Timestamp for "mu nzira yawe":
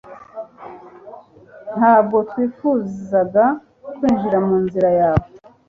4.47-5.27